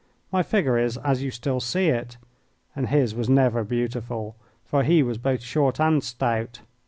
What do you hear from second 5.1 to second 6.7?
both short and stout.